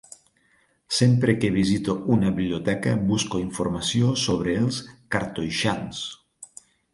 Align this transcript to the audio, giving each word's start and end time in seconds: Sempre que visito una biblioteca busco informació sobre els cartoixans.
Sempre 0.99 1.35
que 1.41 1.51
visito 1.57 1.95
una 2.15 2.31
biblioteca 2.39 2.95
busco 3.11 3.43
informació 3.43 4.09
sobre 4.23 4.57
els 4.63 4.81
cartoixans. 5.17 6.01